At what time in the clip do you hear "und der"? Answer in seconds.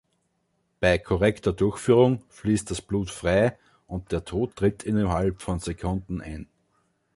3.85-4.25